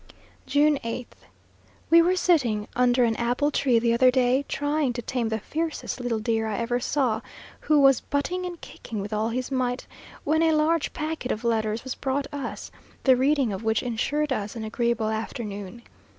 [0.47, 1.29] June 8th.
[1.91, 5.99] We were sitting under an apple tree the other day, trying to tame the fiercest
[5.99, 7.21] little deer I ever saw,
[7.59, 9.85] who was butting and kicking with all his might,
[10.23, 12.71] when a large packet of letters was brought us,
[13.03, 15.83] the reading of which insured us an agreeable afternoon.